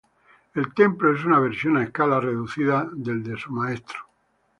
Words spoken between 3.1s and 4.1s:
de su maestro.